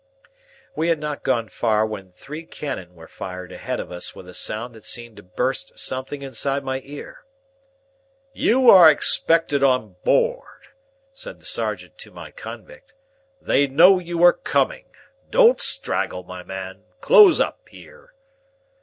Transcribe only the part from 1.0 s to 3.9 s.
gone far when three cannon were fired ahead